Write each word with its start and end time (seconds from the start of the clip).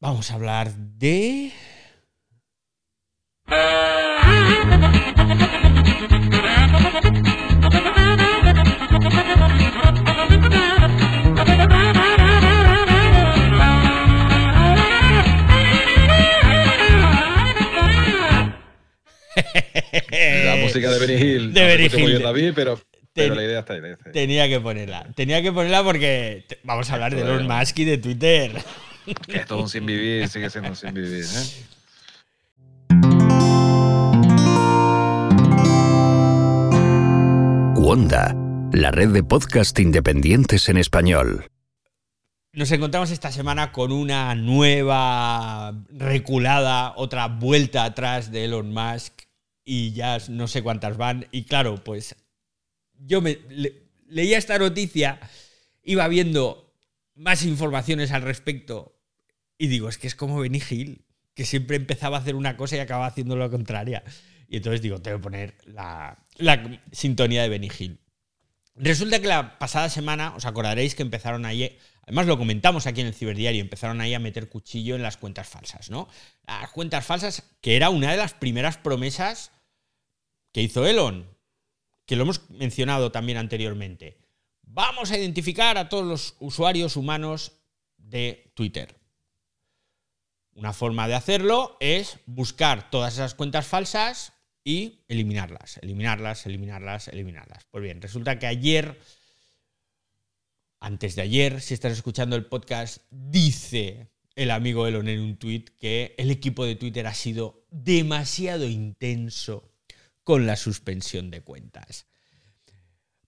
Vamos 0.00 0.30
a 0.30 0.34
hablar 0.34 0.72
de... 0.72 1.52
La 20.44 20.56
música 20.62 20.90
de 20.92 20.98
Benny 21.00 21.14
Hill. 21.14 21.52
De 21.52 21.60
No 21.60 21.66
Benny 21.66 22.02
Hill. 22.12 22.22
la 22.22 22.30
vi, 22.30 22.52
pero, 22.52 22.80
la 23.16 23.42
idea 23.42 23.58
está 23.60 23.74
ahí. 23.74 23.80
Tenía 24.12 24.48
que 24.48 24.60
ponerla. 24.60 25.08
Tenía 25.16 25.42
que 25.42 25.50
ponerla 25.50 25.82
porque 25.82 26.44
vamos 26.62 26.88
a 26.88 26.94
hablar 26.94 27.16
de 27.16 27.22
Elon 27.22 27.48
Musk 27.48 27.80
y 27.80 27.84
de 27.84 27.98
Twitter. 27.98 28.52
Que 29.26 29.38
esto 29.38 29.56
es 29.56 29.62
un 29.62 29.68
sin 29.68 29.86
vivir, 29.86 30.28
sigue 30.28 30.50
siendo 30.50 30.70
un 30.70 30.76
sin 30.76 30.92
vivir. 30.94 31.24
¿eh? 31.24 31.64
Wanda, 37.76 38.34
la 38.72 38.90
red 38.90 39.08
de 39.10 39.22
podcast 39.22 39.78
independientes 39.78 40.68
en 40.68 40.76
español. 40.76 41.46
Nos 42.52 42.70
encontramos 42.72 43.10
esta 43.10 43.30
semana 43.30 43.72
con 43.72 43.92
una 43.92 44.34
nueva 44.34 45.74
reculada, 45.90 46.92
otra 46.96 47.28
vuelta 47.28 47.84
atrás 47.84 48.32
de 48.32 48.44
Elon 48.44 48.72
Musk 48.72 49.12
y 49.64 49.92
ya 49.92 50.18
no 50.28 50.48
sé 50.48 50.62
cuántas 50.62 50.96
van. 50.96 51.26
Y 51.30 51.44
claro, 51.44 51.76
pues 51.84 52.16
yo 52.98 53.20
me 53.20 53.38
le- 53.48 53.84
leía 54.08 54.38
esta 54.38 54.58
noticia, 54.58 55.20
iba 55.84 56.08
viendo 56.08 56.74
más 57.14 57.44
informaciones 57.44 58.10
al 58.12 58.22
respecto 58.22 58.97
y 59.58 59.66
digo, 59.66 59.88
es 59.88 59.98
que 59.98 60.06
es 60.06 60.14
como 60.14 60.38
Benny 60.38 60.62
Hill, 60.70 61.04
que 61.34 61.44
siempre 61.44 61.76
empezaba 61.76 62.16
a 62.16 62.20
hacer 62.20 62.36
una 62.36 62.56
cosa 62.56 62.76
y 62.76 62.78
acababa 62.78 63.06
haciendo 63.06 63.36
lo 63.36 63.50
contraria. 63.50 64.04
Y 64.48 64.56
entonces 64.56 64.80
digo, 64.80 65.00
tengo 65.02 65.18
que 65.18 65.22
poner 65.22 65.54
la, 65.66 66.16
sintonía 66.92 67.42
de 67.42 67.48
Benny 67.48 67.70
Hill. 67.76 68.00
Resulta 68.76 69.20
que 69.20 69.26
la 69.26 69.58
pasada 69.58 69.88
semana, 69.88 70.34
os 70.36 70.46
acordaréis 70.46 70.94
que 70.94 71.02
empezaron 71.02 71.44
ahí, 71.44 71.76
además 72.02 72.26
lo 72.26 72.38
comentamos 72.38 72.86
aquí 72.86 73.00
en 73.00 73.08
el 73.08 73.14
ciberdiario, 73.14 73.60
empezaron 73.60 74.00
ahí 74.00 74.14
a 74.14 74.20
meter 74.20 74.48
cuchillo 74.48 74.94
en 74.94 75.02
las 75.02 75.16
cuentas 75.16 75.48
falsas, 75.48 75.90
¿no? 75.90 76.08
Las 76.46 76.70
cuentas 76.70 77.04
falsas, 77.04 77.42
que 77.60 77.76
era 77.76 77.90
una 77.90 78.12
de 78.12 78.16
las 78.16 78.34
primeras 78.34 78.76
promesas 78.76 79.50
que 80.52 80.62
hizo 80.62 80.86
Elon, 80.86 81.28
que 82.06 82.14
lo 82.16 82.22
hemos 82.22 82.48
mencionado 82.50 83.10
también 83.12 83.36
anteriormente. 83.36 84.18
Vamos 84.62 85.10
a 85.10 85.18
identificar 85.18 85.76
a 85.76 85.88
todos 85.88 86.06
los 86.06 86.36
usuarios 86.38 86.96
humanos 86.96 87.52
de 87.96 88.52
Twitter. 88.54 88.97
Una 90.58 90.72
forma 90.72 91.06
de 91.06 91.14
hacerlo 91.14 91.76
es 91.78 92.18
buscar 92.26 92.90
todas 92.90 93.14
esas 93.14 93.36
cuentas 93.36 93.64
falsas 93.64 94.32
y 94.64 95.04
eliminarlas, 95.06 95.78
eliminarlas, 95.82 96.46
eliminarlas, 96.46 97.06
eliminarlas. 97.06 97.64
Pues 97.70 97.84
bien, 97.84 98.02
resulta 98.02 98.40
que 98.40 98.48
ayer, 98.48 99.00
antes 100.80 101.14
de 101.14 101.22
ayer, 101.22 101.60
si 101.60 101.74
estás 101.74 101.92
escuchando 101.92 102.34
el 102.34 102.46
podcast, 102.46 103.04
dice 103.08 104.08
el 104.34 104.50
amigo 104.50 104.88
Elon 104.88 105.06
en 105.06 105.20
un 105.20 105.36
tweet 105.36 105.66
que 105.78 106.16
el 106.18 106.28
equipo 106.32 106.64
de 106.64 106.74
Twitter 106.74 107.06
ha 107.06 107.14
sido 107.14 107.64
demasiado 107.70 108.66
intenso 108.66 109.70
con 110.24 110.44
la 110.44 110.56
suspensión 110.56 111.30
de 111.30 111.40
cuentas. 111.40 112.06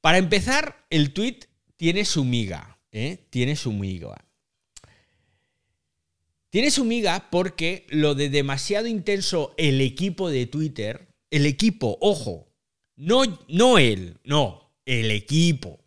Para 0.00 0.18
empezar, 0.18 0.84
el 0.90 1.12
tweet 1.12 1.46
tiene 1.76 2.04
su 2.04 2.24
miga, 2.24 2.80
¿eh? 2.90 3.28
Tiene 3.30 3.54
su 3.54 3.72
miga. 3.72 4.16
Tiene 6.50 6.72
su 6.72 6.84
miga 6.84 7.30
porque 7.30 7.86
lo 7.90 8.16
de 8.16 8.28
demasiado 8.28 8.88
intenso 8.88 9.54
el 9.56 9.80
equipo 9.80 10.30
de 10.30 10.46
Twitter, 10.46 11.14
el 11.30 11.46
equipo, 11.46 11.96
ojo, 12.00 12.48
no, 12.96 13.22
no 13.48 13.78
él, 13.78 14.18
no, 14.24 14.72
el 14.84 15.12
equipo. 15.12 15.78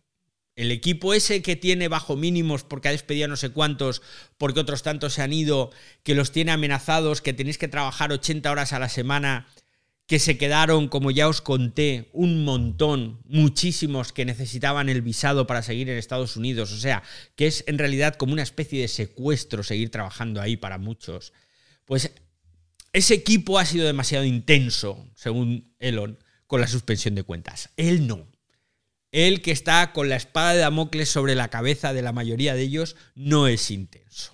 El 0.56 0.70
equipo 0.70 1.12
ese 1.12 1.42
que 1.42 1.56
tiene 1.56 1.88
bajo 1.88 2.16
mínimos 2.16 2.62
porque 2.62 2.88
ha 2.88 2.92
despedido 2.92 3.26
a 3.26 3.28
no 3.28 3.36
sé 3.36 3.50
cuántos, 3.50 4.02
porque 4.38 4.60
otros 4.60 4.82
tantos 4.82 5.12
se 5.12 5.22
han 5.22 5.32
ido, 5.32 5.70
que 6.02 6.14
los 6.14 6.32
tiene 6.32 6.52
amenazados, 6.52 7.20
que 7.20 7.32
tenéis 7.32 7.58
que 7.58 7.68
trabajar 7.68 8.12
80 8.12 8.50
horas 8.50 8.72
a 8.72 8.78
la 8.78 8.88
semana, 8.88 9.48
que 10.06 10.18
se 10.18 10.36
quedaron, 10.36 10.88
como 10.88 11.10
ya 11.10 11.28
os 11.28 11.40
conté, 11.40 12.10
un 12.12 12.44
montón, 12.44 13.20
muchísimos 13.24 14.12
que 14.12 14.26
necesitaban 14.26 14.88
el 14.88 15.00
visado 15.00 15.46
para 15.46 15.62
seguir 15.62 15.88
en 15.88 15.96
Estados 15.96 16.36
Unidos. 16.36 16.72
O 16.72 16.76
sea, 16.78 17.02
que 17.36 17.46
es 17.46 17.64
en 17.66 17.78
realidad 17.78 18.16
como 18.16 18.34
una 18.34 18.42
especie 18.42 18.82
de 18.82 18.88
secuestro 18.88 19.62
seguir 19.62 19.90
trabajando 19.90 20.42
ahí 20.42 20.56
para 20.56 20.78
muchos. 20.78 21.32
Pues 21.86 22.12
ese 22.92 23.14
equipo 23.14 23.58
ha 23.58 23.64
sido 23.64 23.86
demasiado 23.86 24.24
intenso, 24.24 25.08
según 25.14 25.74
Elon, 25.78 26.18
con 26.46 26.60
la 26.60 26.68
suspensión 26.68 27.14
de 27.14 27.22
cuentas. 27.22 27.70
Él 27.76 28.06
no. 28.06 28.28
Él 29.10 29.42
que 29.42 29.52
está 29.52 29.92
con 29.92 30.08
la 30.08 30.16
espada 30.16 30.52
de 30.52 30.58
Damocles 30.58 31.08
sobre 31.08 31.34
la 31.34 31.48
cabeza 31.48 31.92
de 31.92 32.02
la 32.02 32.12
mayoría 32.12 32.54
de 32.54 32.62
ellos, 32.62 32.96
no 33.14 33.48
es 33.48 33.70
intenso. 33.70 34.33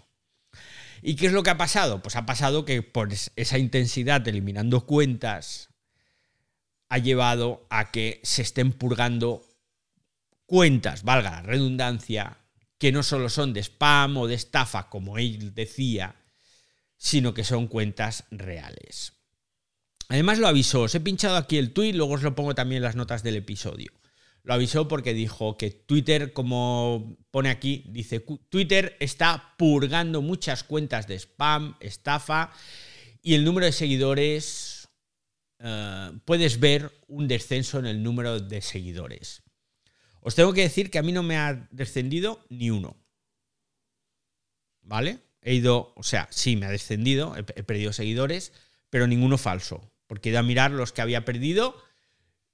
¿Y 1.02 1.16
qué 1.16 1.26
es 1.26 1.32
lo 1.32 1.42
que 1.42 1.50
ha 1.50 1.58
pasado? 1.58 2.02
Pues 2.02 2.16
ha 2.16 2.26
pasado 2.26 2.64
que 2.64 2.82
por 2.82 3.12
es- 3.12 3.32
esa 3.36 3.58
intensidad 3.58 4.26
eliminando 4.28 4.86
cuentas 4.86 5.68
ha 6.88 6.98
llevado 6.98 7.66
a 7.70 7.90
que 7.92 8.20
se 8.24 8.42
estén 8.42 8.72
purgando 8.72 9.46
cuentas, 10.46 11.04
valga 11.04 11.30
la 11.30 11.42
redundancia, 11.42 12.38
que 12.78 12.90
no 12.92 13.02
solo 13.02 13.28
son 13.28 13.52
de 13.52 13.60
spam 13.62 14.16
o 14.16 14.26
de 14.26 14.34
estafa, 14.34 14.88
como 14.88 15.16
él 15.18 15.54
decía, 15.54 16.16
sino 16.96 17.32
que 17.32 17.44
son 17.44 17.68
cuentas 17.68 18.24
reales. 18.30 19.12
Además 20.08 20.38
lo 20.40 20.48
avisó, 20.48 20.82
os 20.82 20.94
he 20.94 21.00
pinchado 21.00 21.36
aquí 21.36 21.56
el 21.58 21.72
tweet, 21.72 21.92
luego 21.92 22.14
os 22.14 22.22
lo 22.22 22.34
pongo 22.34 22.54
también 22.54 22.78
en 22.78 22.84
las 22.84 22.96
notas 22.96 23.22
del 23.22 23.36
episodio. 23.36 23.92
Lo 24.42 24.54
avisó 24.54 24.88
porque 24.88 25.12
dijo 25.12 25.56
que 25.58 25.70
Twitter, 25.70 26.32
como 26.32 27.16
pone 27.30 27.50
aquí, 27.50 27.84
dice, 27.88 28.20
"Cu- 28.20 28.38
Twitter 28.48 28.96
está 29.00 29.54
purgando 29.58 30.22
muchas 30.22 30.64
cuentas 30.64 31.06
de 31.06 31.18
spam, 31.18 31.76
estafa, 31.80 32.50
y 33.22 33.34
el 33.34 33.44
número 33.44 33.66
de 33.66 33.72
seguidores, 33.72 34.88
eh, 35.58 36.12
puedes 36.24 36.58
ver 36.58 36.90
un 37.06 37.28
descenso 37.28 37.78
en 37.78 37.86
el 37.86 38.02
número 38.02 38.40
de 38.40 38.62
seguidores. 38.62 39.42
Os 40.22 40.34
tengo 40.34 40.52
que 40.54 40.62
decir 40.62 40.90
que 40.90 40.98
a 40.98 41.02
mí 41.02 41.12
no 41.12 41.22
me 41.22 41.36
ha 41.36 41.68
descendido 41.70 42.44
ni 42.48 42.70
uno. 42.70 42.96
¿Vale? 44.82 45.18
He 45.42 45.54
ido, 45.54 45.92
o 45.96 46.02
sea, 46.02 46.28
sí, 46.30 46.56
me 46.56 46.66
ha 46.66 46.70
descendido, 46.70 47.36
he, 47.36 47.40
he 47.40 47.62
perdido 47.62 47.92
seguidores, 47.92 48.52
pero 48.88 49.06
ninguno 49.06 49.38
falso, 49.38 49.90
porque 50.06 50.28
he 50.28 50.32
ido 50.32 50.40
a 50.40 50.42
mirar 50.42 50.70
los 50.70 50.92
que 50.92 51.02
había 51.02 51.24
perdido 51.24 51.76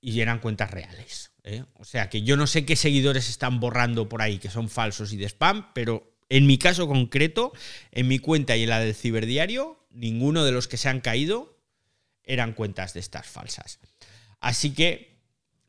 y 0.07 0.21
eran 0.21 0.39
cuentas 0.39 0.71
reales. 0.71 1.33
¿eh? 1.43 1.65
O 1.75 1.85
sea 1.85 2.09
que 2.09 2.23
yo 2.23 2.37
no 2.37 2.47
sé 2.47 2.65
qué 2.65 2.77
seguidores 2.77 3.29
están 3.29 3.59
borrando 3.59 4.09
por 4.09 4.23
ahí 4.23 4.39
que 4.39 4.51
son 4.51 4.69
falsos 4.69 5.13
y 5.13 5.17
de 5.17 5.27
spam, 5.27 5.73
pero 5.75 6.17
en 6.29 6.47
mi 6.47 6.59
caso 6.59 6.87
concreto, 6.87 7.53
en 7.91 8.07
mi 8.07 8.21
cuenta 8.21 8.57
y 8.57 8.63
en 8.63 8.69
la 8.69 8.79
del 8.79 8.95
ciberdiario, 8.95 9.85
ninguno 9.91 10.45
de 10.45 10.53
los 10.53 10.69
que 10.69 10.77
se 10.77 10.89
han 10.89 11.01
caído 11.01 11.59
eran 12.23 12.53
cuentas 12.53 12.95
de 12.95 13.01
estas 13.01 13.27
falsas. 13.27 13.81
Así 14.39 14.75
que 14.75 15.16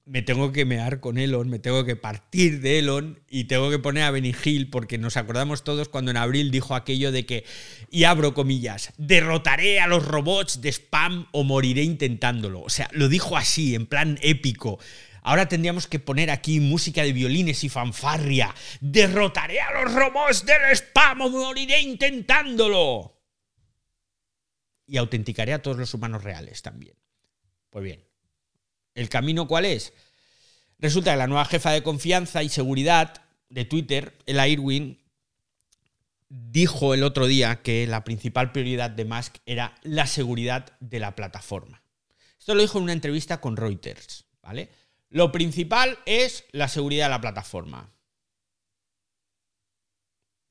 me 0.07 0.21
tengo 0.21 0.53
que 0.53 0.63
mear 0.63 1.01
con 1.01 1.17
Elon, 1.17 1.49
me 1.49 1.59
tengo 1.59 1.83
que 1.83 1.97
partir 1.97 2.61
de 2.61 2.79
Elon 2.79 3.21
y 3.27 3.43
tengo 3.43 3.69
que 3.69 3.77
poner 3.77 4.03
a 4.03 4.11
Benny 4.11 4.33
Hill 4.43 4.69
porque 4.69 4.97
nos 4.97 5.17
acordamos 5.17 5.65
todos 5.65 5.89
cuando 5.89 6.11
en 6.11 6.17
abril 6.17 6.49
dijo 6.49 6.75
aquello 6.75 7.11
de 7.11 7.25
que, 7.25 7.45
y 7.91 8.05
abro 8.05 8.33
comillas, 8.33 8.93
derrotaré 8.97 9.81
a 9.81 9.87
los 9.87 10.05
robots 10.05 10.61
de 10.61 10.69
spam 10.69 11.27
o 11.33 11.43
moriré 11.43 11.83
intentándolo. 11.83 12.61
O 12.61 12.69
sea, 12.69 12.89
lo 12.93 13.09
dijo 13.09 13.35
así, 13.35 13.75
en 13.75 13.85
plan 13.85 14.17
épico. 14.21 14.79
Ahora 15.23 15.49
tendríamos 15.49 15.87
que 15.87 15.99
poner 15.99 16.31
aquí 16.31 16.61
música 16.61 17.03
de 17.03 17.11
violines 17.11 17.65
y 17.65 17.69
fanfarria. 17.69 18.55
Derrotaré 18.79 19.59
a 19.59 19.73
los 19.73 19.93
robots 19.93 20.45
del 20.45 20.71
spam 20.73 21.21
o 21.21 21.29
moriré 21.29 21.81
intentándolo. 21.81 23.19
Y 24.85 24.95
autenticaré 24.95 25.51
a 25.51 25.61
todos 25.61 25.77
los 25.77 25.93
humanos 25.93 26.23
reales 26.23 26.61
también. 26.61 26.95
Pues 27.69 27.83
bien, 27.83 28.07
¿El 28.97 29.09
camino 29.09 29.47
cuál 29.47 29.65
es? 29.65 29.93
Resulta 30.79 31.11
que 31.11 31.17
la 31.17 31.27
nueva 31.27 31.45
jefa 31.45 31.71
de 31.71 31.83
confianza 31.83 32.43
y 32.43 32.49
seguridad 32.49 33.21
de 33.49 33.65
Twitter, 33.65 34.17
Ella 34.25 34.47
Irwin, 34.47 35.01
dijo 36.29 36.93
el 36.93 37.03
otro 37.03 37.25
día 37.25 37.61
que 37.61 37.87
la 37.87 38.03
principal 38.03 38.51
prioridad 38.51 38.89
de 38.89 39.05
Musk 39.05 39.37
era 39.45 39.75
la 39.83 40.05
seguridad 40.07 40.77
de 40.79 40.99
la 40.99 41.15
plataforma. 41.15 41.81
Esto 42.37 42.53
lo 42.53 42.61
dijo 42.61 42.77
en 42.77 42.85
una 42.85 42.93
entrevista 42.93 43.41
con 43.41 43.57
Reuters, 43.57 44.25
¿vale? 44.41 44.69
Lo 45.09 45.31
principal 45.31 45.97
es 46.05 46.45
la 46.51 46.67
seguridad 46.67 47.05
de 47.05 47.11
la 47.11 47.21
plataforma. 47.21 47.89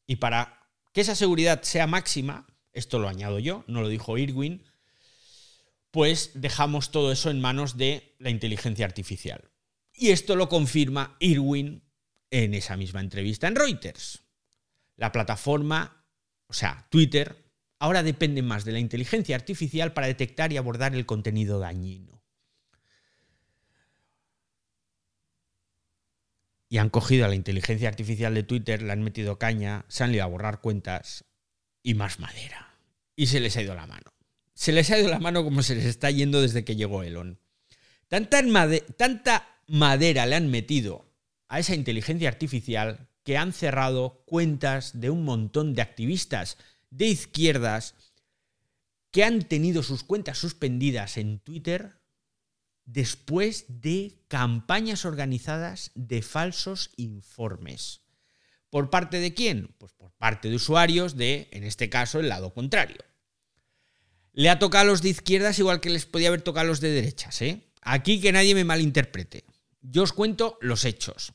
Y 0.06 0.17
para 0.17 0.61
que 0.93 1.02
esa 1.02 1.14
seguridad 1.14 1.62
sea 1.62 1.87
máxima, 1.87 2.46
esto 2.73 2.99
lo 2.99 3.08
añado 3.08 3.38
yo, 3.38 3.64
no 3.67 3.82
lo 3.82 3.88
dijo 3.88 4.19
Irwin, 4.19 4.64
pues 5.90 6.32
dejamos 6.34 6.90
todo 6.90 7.12
eso 7.12 7.31
en 7.31 7.40
manos 7.40 7.76
de 7.76 8.14
la 8.19 8.31
inteligencia 8.31 8.87
artificial. 8.87 9.50
Y 9.96 10.10
esto 10.10 10.37
lo 10.37 10.48
confirma 10.48 11.16
Irwin 11.20 11.82
en 12.31 12.52
esa 12.54 12.76
misma 12.76 13.00
entrevista 13.00 13.48
en 13.48 13.56
Reuters. 13.56 14.22
La 14.96 15.10
plataforma, 15.10 16.04
o 16.46 16.52
sea, 16.52 16.87
Twitter, 16.90 17.50
ahora 17.78 18.02
dependen 18.02 18.46
más 18.46 18.64
de 18.64 18.72
la 18.72 18.78
inteligencia 18.78 19.37
artificial 19.37 19.94
para 19.94 20.06
detectar 20.06 20.52
y 20.52 20.58
abordar 20.58 20.94
el 20.94 21.06
contenido 21.06 21.58
dañino. 21.58 22.22
Y 26.69 26.78
han 26.78 26.90
cogido 26.90 27.25
a 27.25 27.28
la 27.28 27.34
inteligencia 27.34 27.88
artificial 27.88 28.34
de 28.34 28.42
Twitter, 28.42 28.82
le 28.82 28.92
han 28.92 29.02
metido 29.02 29.38
caña, 29.38 29.87
se 29.88 30.04
han 30.04 30.14
ido 30.14 30.25
a 30.25 30.26
borrar 30.26 30.60
cuentas 30.60 31.25
y 31.82 31.94
más 31.94 32.19
madera. 32.19 32.75
Y 33.14 33.28
se 33.28 33.40
les 33.40 33.56
ha 33.56 33.62
ido 33.62 33.75
la 33.75 33.87
mano. 33.87 34.12
Se 34.52 34.72
les 34.72 34.90
ha 34.90 34.99
ido 34.99 35.08
la 35.08 35.20
mano 35.20 35.44
como 35.44 35.62
se 35.62 35.75
les 35.75 35.84
está 35.84 36.10
yendo 36.10 36.42
desde 36.42 36.64
que 36.64 36.76
llegó 36.76 37.02
Elon. 37.02 37.38
Tanta, 38.08 38.42
tanta 38.96 39.55
madera 39.66 40.26
le 40.26 40.36
han 40.36 40.50
metido 40.50 41.06
a 41.48 41.58
esa 41.60 41.74
inteligencia 41.74 42.28
artificial 42.28 43.08
que 43.22 43.36
han 43.36 43.52
cerrado 43.52 44.22
cuentas 44.26 45.00
de 45.00 45.10
un 45.10 45.24
montón 45.24 45.74
de 45.74 45.82
activistas 45.82 46.58
de 46.90 47.06
izquierdas 47.06 47.94
que 49.10 49.24
han 49.24 49.42
tenido 49.42 49.82
sus 49.82 50.04
cuentas 50.04 50.38
suspendidas 50.38 51.16
en 51.16 51.38
Twitter 51.40 51.96
después 52.84 53.64
de 53.68 54.22
campañas 54.28 55.04
organizadas 55.04 55.90
de 55.94 56.22
falsos 56.22 56.90
informes. 56.96 58.02
¿Por 58.70 58.90
parte 58.90 59.20
de 59.20 59.34
quién? 59.34 59.74
Pues 59.78 59.92
por 59.92 60.12
parte 60.12 60.48
de 60.48 60.56
usuarios 60.56 61.16
de, 61.16 61.48
en 61.50 61.64
este 61.64 61.88
caso, 61.88 62.20
el 62.20 62.28
lado 62.28 62.52
contrario. 62.54 62.98
Le 64.32 64.50
ha 64.50 64.58
tocado 64.58 64.82
a 64.82 64.86
los 64.86 65.02
de 65.02 65.08
izquierdas 65.08 65.58
igual 65.58 65.80
que 65.80 65.90
les 65.90 66.06
podía 66.06 66.28
haber 66.28 66.42
tocado 66.42 66.66
a 66.66 66.68
los 66.68 66.80
de 66.80 66.90
derechas. 66.90 67.40
¿eh? 67.42 67.62
Aquí 67.80 68.20
que 68.20 68.32
nadie 68.32 68.54
me 68.54 68.64
malinterprete. 68.64 69.44
Yo 69.88 70.02
os 70.02 70.12
cuento 70.12 70.58
los 70.60 70.84
hechos. 70.84 71.32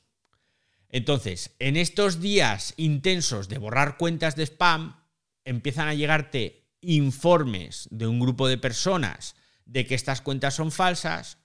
Entonces, 0.90 1.56
en 1.60 1.78
estos 1.78 2.20
días 2.20 2.74
intensos 2.76 3.48
de 3.48 3.58
borrar 3.58 3.98
cuentas 3.98 4.36
de 4.36 4.44
spam, 4.44 5.00
empiezan 5.46 5.88
a 5.88 5.94
llegarte 5.94 6.70
informes 6.82 7.88
de 7.92 8.08
un 8.08 8.20
grupo 8.20 8.48
de 8.48 8.58
personas 8.58 9.36
de 9.66 9.86
que 9.86 9.96
estas 9.96 10.20
cuentas 10.20 10.56
son 10.56 10.72
falsas. 10.72 11.38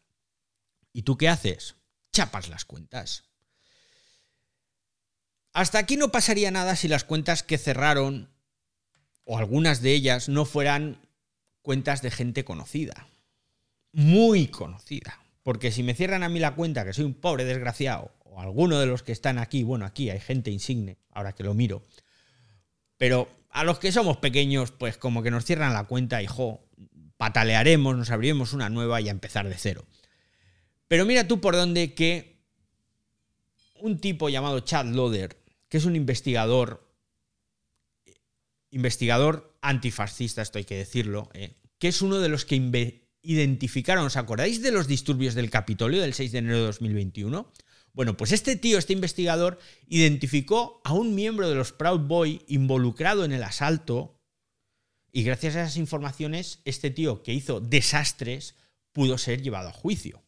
¿Y 0.93 1.03
tú 1.03 1.17
qué 1.17 1.29
haces? 1.29 1.76
Chapas 2.12 2.49
las 2.49 2.64
cuentas. 2.64 3.25
Hasta 5.52 5.79
aquí 5.79 5.97
no 5.97 6.11
pasaría 6.11 6.50
nada 6.50 6.75
si 6.75 6.88
las 6.88 7.05
cuentas 7.05 7.43
que 7.43 7.56
cerraron, 7.56 8.35
o 9.25 9.38
algunas 9.38 9.81
de 9.81 9.93
ellas, 9.93 10.29
no 10.29 10.44
fueran 10.44 11.09
cuentas 11.62 12.02
de 12.02 12.11
gente 12.11 12.44
conocida. 12.44 13.09
Muy 13.93 14.49
conocida. 14.49 15.25
Porque 15.47 15.71
si 15.71 15.85
me 15.85 15.95
cierran 15.95 16.25
a 16.25 16.29
mí 16.29 16.41
la 16.41 16.57
cuenta, 16.57 16.85
que 16.85 16.93
soy 16.93 17.05
un 17.05 17.15
pobre 17.15 17.45
desgraciado, 17.45 18.11
o 18.25 18.41
alguno 18.41 18.81
de 18.81 18.87
los 18.87 19.05
que 19.05 19.13
están 19.13 19.39
aquí, 19.39 19.63
bueno, 19.63 19.87
aquí 19.87 20.11
hay 20.11 20.19
gente 20.19 20.51
insigne, 20.51 20.99
ahora 21.13 21.37
que 21.37 21.45
lo 21.45 21.55
miro, 21.55 21.85
pero 22.97 23.29
a 23.51 23.63
los 23.63 23.79
que 23.79 23.93
somos 23.93 24.17
pequeños, 24.17 24.73
pues 24.73 24.99
como 24.99 25.23
que 25.23 25.31
nos 25.31 25.45
cierran 25.45 25.73
la 25.73 25.85
cuenta 25.85 26.21
y 26.21 26.27
jo, 26.27 26.67
patalearemos, 27.17 27.97
nos 27.97 28.11
abriremos 28.11 28.55
una 28.55 28.71
nueva 28.71 29.01
y 29.01 29.07
a 29.07 29.13
empezar 29.13 29.49
de 29.49 29.57
cero. 29.57 29.85
Pero 30.89 31.07
mira 31.07 31.29
tú 31.29 31.41
por 31.41 31.55
dónde 31.55 31.95
que 31.95 32.41
un 33.81 34.01
tipo 34.01 34.29
llamado 34.29 34.59
Chad 34.59 34.87
Loder, 34.87 35.41
que 35.69 35.77
es 35.77 35.85
un 35.85 35.95
investigador, 35.95 36.93
investigador 38.73 39.57
antifascista, 39.61 40.43
esto 40.43 40.59
hay 40.59 40.65
que 40.65 40.77
decirlo, 40.77 41.31
eh, 41.35 41.55
que 41.79 41.87
es 41.87 42.03
uno 42.03 42.19
de 42.19 42.31
los 42.31 42.45
que 42.45 42.57
identificaron, 43.26 44.06
¿os 44.06 44.17
acordáis 44.17 44.62
de 44.62 44.70
los 44.70 44.87
disturbios 44.87 45.34
del 45.34 45.50
Capitolio 45.50 46.00
del 46.00 46.14
6 46.14 46.32
de 46.32 46.38
enero 46.38 46.58
de 46.58 46.67
2021? 46.67 47.52
Bueno, 47.93 48.17
pues 48.17 48.32
este 48.32 48.56
tío, 48.56 48.78
este 48.78 48.93
investigador, 48.93 49.58
identificó 49.88 50.81
a 50.84 50.93
un 50.93 51.14
miembro 51.14 51.49
de 51.49 51.55
los 51.55 51.73
Proud 51.73 52.00
Boy 52.00 52.43
involucrado 52.46 53.25
en 53.25 53.32
el 53.32 53.43
asalto 53.43 54.20
y 55.12 55.23
gracias 55.23 55.56
a 55.56 55.62
esas 55.62 55.78
informaciones, 55.78 56.61
este 56.64 56.90
tío 56.90 57.23
que 57.23 57.32
hizo 57.32 57.61
desastres 57.61 58.55
pudo 58.93 59.17
ser 59.17 59.40
llevado 59.40 59.70
a 59.70 59.73
juicio. 59.73 60.23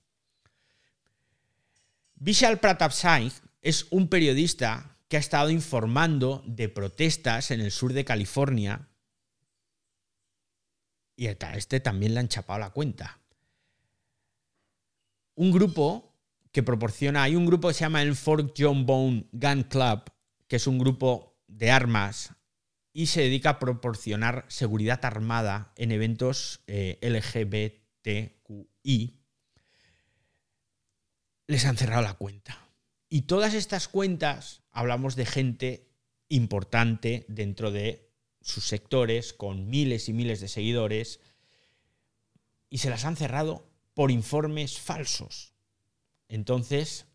Vishal 2.14 2.58
Pratap 2.58 2.92
Singh 2.92 3.32
es 3.60 3.86
un 3.90 4.08
periodista 4.08 4.96
que 5.08 5.16
ha 5.16 5.20
estado 5.20 5.50
informando 5.50 6.42
de 6.46 6.68
protestas 6.68 7.50
en 7.50 7.60
el 7.60 7.70
sur 7.70 7.92
de 7.92 8.04
California 8.04 8.88
y 11.19 11.26
a 11.26 11.32
este 11.56 11.81
también 11.81 12.15
le 12.15 12.20
han 12.20 12.29
chapado 12.29 12.61
la 12.61 12.70
cuenta. 12.70 13.19
Un 15.35 15.50
grupo 15.50 16.15
que 16.53 16.62
proporciona, 16.62 17.25
hay 17.25 17.35
un 17.35 17.44
grupo 17.44 17.67
que 17.67 17.75
se 17.75 17.81
llama 17.81 18.03
el 18.03 18.15
Fort 18.15 18.55
John 18.56 18.87
Bone 18.87 19.26
Gun 19.32 19.65
Club, 19.65 20.05
que 20.47 20.55
es 20.56 20.69
un 20.69 20.79
grupo 20.79 21.37
de 21.49 21.73
armas 21.73 22.31
y 22.93 23.06
se 23.06 23.23
dedica 23.23 23.50
a 23.50 23.59
proporcionar 23.59 24.44
seguridad 24.47 25.05
armada 25.05 25.73
en 25.75 25.91
eventos 25.91 26.62
eh, 26.69 27.00
LGBTQI. 27.03 28.44
Les 31.49 31.65
han 31.65 31.76
cerrado 31.76 32.03
la 32.03 32.15
cuenta. 32.15 32.65
Y 33.09 33.23
todas 33.23 33.55
estas 33.55 33.88
cuentas, 33.88 34.62
hablamos 34.70 35.17
de 35.17 35.26
gente 35.26 35.91
importante 36.29 37.26
dentro 37.29 37.73
de 37.73 38.07
sus 38.48 38.66
sectores 38.66 39.32
con 39.32 39.68
miles 39.68 40.08
y 40.08 40.14
miles 40.14 40.40
de 40.40 40.48
seguidores 40.48 41.20
y 42.70 42.78
se 42.78 42.90
las 42.90 43.04
han 43.04 43.16
cerrado 43.16 43.68
por 43.94 44.10
informes 44.10 44.78
falsos. 44.78 45.52
Entonces, 46.28 47.06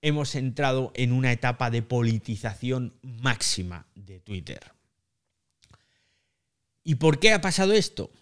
hemos 0.00 0.34
entrado 0.34 0.92
en 0.94 1.12
una 1.12 1.32
etapa 1.32 1.70
de 1.70 1.82
politización 1.82 2.94
máxima 3.02 3.88
de 3.94 4.20
Twitter. 4.20 4.72
¿Y 6.84 6.96
por 6.96 7.18
qué 7.18 7.32
ha 7.32 7.40
pasado 7.40 7.72
esto? 7.72 8.12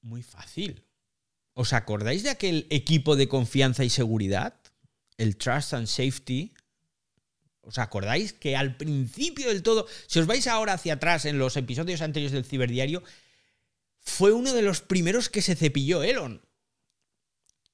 Muy 0.00 0.22
fácil. 0.22 0.82
¿Os 1.54 1.74
acordáis 1.74 2.22
de 2.22 2.30
aquel 2.30 2.66
equipo 2.70 3.14
de 3.14 3.28
confianza 3.28 3.84
y 3.84 3.90
seguridad? 3.90 4.58
El 5.16 5.36
Trust 5.36 5.74
and 5.74 5.86
Safety, 5.86 6.54
¿Os 7.62 7.78
acordáis 7.78 8.32
que 8.32 8.56
al 8.56 8.76
principio 8.76 9.48
del 9.48 9.62
todo, 9.62 9.86
si 10.06 10.18
os 10.18 10.26
vais 10.26 10.46
ahora 10.46 10.74
hacia 10.74 10.94
atrás 10.94 11.24
en 11.24 11.38
los 11.38 11.56
episodios 11.56 12.02
anteriores 12.02 12.32
del 12.32 12.44
ciberdiario, 12.44 13.02
fue 14.00 14.32
uno 14.32 14.52
de 14.52 14.62
los 14.62 14.80
primeros 14.80 15.28
que 15.28 15.42
se 15.42 15.54
cepilló 15.54 16.02
Elon? 16.02 16.42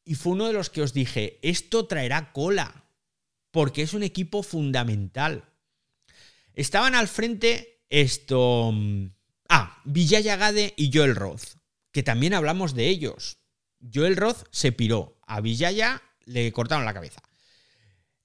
Y 0.05 0.14
fue 0.14 0.32
uno 0.32 0.46
de 0.46 0.52
los 0.52 0.69
que 0.69 0.82
os 0.82 0.93
dije, 0.93 1.38
esto 1.43 1.87
traerá 1.87 2.32
cola, 2.32 2.85
porque 3.50 3.82
es 3.82 3.94
un 3.94 4.02
equipo 4.02 4.43
fundamental. 4.43 5.44
Estaban 6.55 6.94
al 6.94 7.08
frente 7.08 7.82
esto... 7.88 8.70
Mm, 8.73 9.06
ah, 9.49 9.81
Villaya 9.85 10.37
Gade 10.37 10.75
y 10.76 10.90
Joel 10.93 11.16
Roth, 11.16 11.57
que 11.92 12.02
también 12.02 12.35
hablamos 12.35 12.75
de 12.75 12.88
ellos. 12.88 13.38
Joel 13.92 14.16
Roth 14.16 14.47
se 14.50 14.73
piró, 14.73 15.18
a 15.26 15.40
Villaya 15.40 16.02
le 16.25 16.52
cortaron 16.52 16.85
la 16.85 16.95
cabeza. 16.95 17.23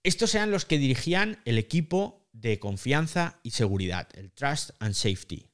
Estos 0.03 0.35
eran 0.35 0.51
los 0.51 0.65
que 0.65 0.77
dirigían 0.77 1.41
el 1.45 1.57
equipo 1.57 2.27
de 2.33 2.59
confianza 2.59 3.39
y 3.41 3.51
seguridad, 3.51 4.09
el 4.15 4.31
Trust 4.31 4.71
and 4.79 4.93
Safety. 4.93 5.49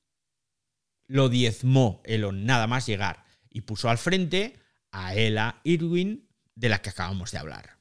Lo 1.06 1.30
diezmó 1.30 2.02
Elon 2.04 2.46
nada 2.46 2.66
más 2.66 2.88
llegar 2.88 3.26
y 3.52 3.62
puso 3.62 3.90
al 3.90 4.00
frente 4.00 4.60
a 4.92 5.14
Ella 5.16 5.62
Irwin, 5.64 6.28
de 6.56 6.70
la 6.70 6.82
que 6.82 6.90
acabamos 6.90 7.32
de 7.32 7.38
hablar. 7.38 7.78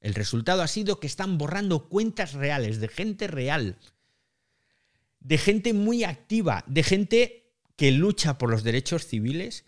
El 0.00 0.14
resultado 0.14 0.62
ha 0.62 0.68
sido 0.68 0.98
que 0.98 1.06
están 1.06 1.36
borrando 1.36 1.90
cuentas 1.90 2.32
reales 2.32 2.80
de 2.80 2.88
gente 2.88 3.26
real, 3.26 3.78
de 5.20 5.36
gente 5.36 5.74
muy 5.74 6.04
activa, 6.04 6.64
de 6.66 6.82
gente 6.82 7.52
que 7.76 7.92
lucha 7.92 8.38
por 8.38 8.50
los 8.50 8.62
derechos 8.62 9.06
civiles 9.06 9.66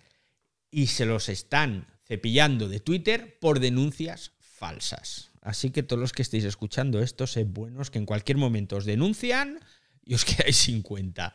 y 0.70 0.86
se 0.86 1.04
los 1.04 1.28
están 1.28 1.91
cepillando 2.12 2.68
de 2.68 2.78
Twitter 2.78 3.38
por 3.40 3.58
denuncias 3.58 4.32
falsas. 4.38 5.30
Así 5.40 5.70
que 5.70 5.82
todos 5.82 5.98
los 5.98 6.12
que 6.12 6.20
estéis 6.20 6.44
escuchando 6.44 7.00
esto, 7.00 7.26
sed 7.26 7.46
buenos 7.46 7.90
que 7.90 7.96
en 7.96 8.04
cualquier 8.04 8.36
momento 8.36 8.76
os 8.76 8.84
denuncian 8.84 9.58
y 10.04 10.12
os 10.12 10.24
quedáis 10.26 10.58
sin 10.58 10.82
cuenta. 10.82 11.32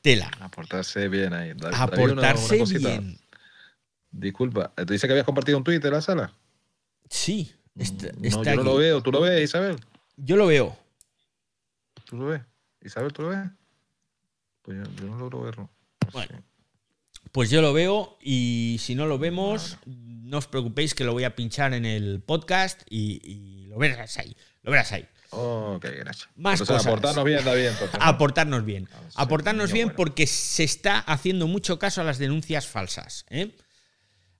Tela. 0.00 0.30
Aportarse 0.38 1.08
bien 1.08 1.34
ahí. 1.34 1.52
Aportarse 1.72 2.62
bien. 2.78 3.18
Disculpa, 4.12 4.72
¿tú 4.76 4.92
dices 4.92 5.08
que 5.08 5.14
habías 5.14 5.26
compartido 5.26 5.58
un 5.58 5.64
Twitter 5.64 5.90
la 5.90 6.00
sala? 6.00 6.32
Sí. 7.08 7.52
Mm, 7.74 7.82
no, 8.30 8.44
yo 8.44 8.54
no 8.54 8.62
lo 8.62 8.76
veo. 8.76 9.02
¿Tú 9.02 9.10
lo 9.10 9.20
ves, 9.22 9.42
Isabel? 9.42 9.80
Yo 10.16 10.36
lo 10.36 10.46
veo. 10.46 10.78
¿Tú 12.04 12.16
lo 12.16 12.26
ves? 12.26 12.42
Isabel, 12.82 13.12
¿tú 13.12 13.22
lo 13.22 13.28
ves? 13.30 13.50
Pues 14.62 14.78
yo, 14.78 15.06
no 15.06 15.18
logro 15.18 15.42
verlo. 15.42 15.70
bueno. 16.12 16.44
Pues 17.32 17.48
yo 17.50 17.62
lo 17.62 17.72
veo 17.72 18.18
y 18.20 18.78
si 18.80 18.94
no 18.94 19.06
lo 19.06 19.18
vemos, 19.18 19.78
no 19.86 20.38
os 20.38 20.46
preocupéis 20.46 20.94
que 20.94 21.04
lo 21.04 21.12
voy 21.12 21.24
a 21.24 21.36
pinchar 21.36 21.74
en 21.74 21.86
el 21.86 22.20
podcast 22.20 22.82
y, 22.90 23.66
lo 23.68 23.78
verás 23.78 24.18
ahí. 24.18 24.36
Lo 24.62 24.72
verás 24.72 24.92
ahí. 24.92 25.06
Ok, 25.30 25.84
gracias. 25.84 26.28
Más 26.34 26.58
cosas. 26.58 26.84
aportarnos 26.84 27.24
bien 27.24 27.38
está 27.38 27.54
bien. 27.54 27.72
Aportarnos 28.00 28.64
bien. 28.64 28.88
aportarnos 29.14 29.72
bien 29.72 29.90
porque 29.94 30.26
se 30.26 30.64
está 30.64 30.98
haciendo 30.98 31.46
mucho 31.46 31.78
caso 31.78 32.00
a 32.00 32.04
las 32.04 32.18
denuncias 32.18 32.66
falsas. 32.66 33.26
¿eh? 33.30 33.54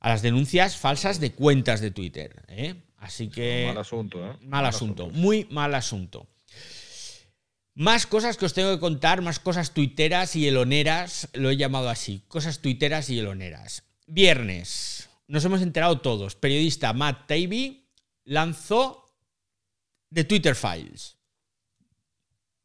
A 0.00 0.08
las 0.08 0.22
denuncias 0.22 0.76
falsas 0.76 1.20
de 1.20 1.32
cuentas 1.32 1.80
de 1.80 1.92
Twitter. 1.92 2.42
¿eh? 2.48 2.74
Así 2.98 3.28
que... 3.28 3.66
Mal 3.68 3.78
asunto, 3.78 4.26
¿eh? 4.26 4.36
Mal, 4.42 4.66
asunto. 4.66 5.10
Muy 5.10 5.46
mal 5.50 5.74
asunto. 5.76 6.26
Más 7.74 8.06
cosas 8.06 8.36
que 8.36 8.46
os 8.46 8.54
tengo 8.54 8.72
que 8.74 8.80
contar, 8.80 9.22
más 9.22 9.38
cosas 9.38 9.72
tuiteras 9.72 10.36
y 10.36 10.46
eloneras, 10.46 11.28
lo 11.34 11.50
he 11.50 11.56
llamado 11.56 11.88
así, 11.88 12.22
cosas 12.28 12.60
tuiteras 12.60 13.10
y 13.10 13.18
eloneras. 13.18 13.84
Viernes, 14.06 15.08
nos 15.28 15.44
hemos 15.44 15.62
enterado 15.62 16.00
todos, 16.00 16.34
periodista 16.34 16.92
Matt 16.92 17.28
Taibbi 17.28 17.88
lanzó 18.24 19.06
The 20.12 20.24
Twitter 20.24 20.54
Files. 20.54 21.16